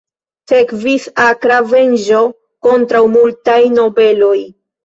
[0.51, 2.23] Sekvis akra venĝo
[2.69, 4.37] kontraŭ multaj nobeloj.